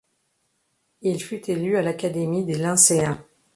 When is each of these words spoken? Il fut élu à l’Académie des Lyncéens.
Il 1.03 1.21
fut 1.21 1.47
élu 1.51 1.77
à 1.77 1.83
l’Académie 1.83 2.43
des 2.43 2.57
Lyncéens. 2.57 3.23